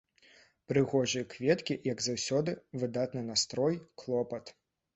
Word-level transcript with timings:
Прыгожыя 0.71 1.25
кветкі, 1.33 1.77
як 1.91 2.01
заўсёды, 2.07 2.57
выдатны 2.81 3.21
настрой, 3.31 3.81
клопат. 4.05 4.55